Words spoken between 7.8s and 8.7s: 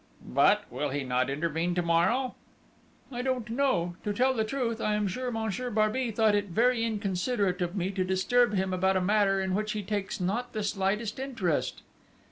to disturb